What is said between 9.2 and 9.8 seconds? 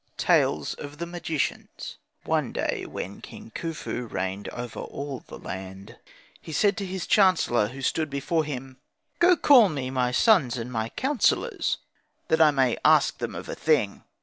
call